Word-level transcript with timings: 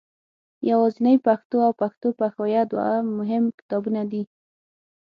یوازنۍ 0.69 1.15
پښتو 1.27 1.57
او 1.67 1.71
پښتو 1.81 2.07
پښویه 2.19 2.61
دوه 2.71 2.89
مهم 3.17 3.43
کتابونه 3.59 4.01
دي. 4.11 4.23